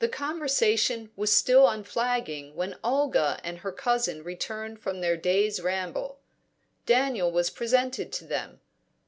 [0.00, 6.18] The conversation was still unflagging when Olga and her cousin returned from their day's ramble.
[6.86, 8.60] Daniel was presented to them.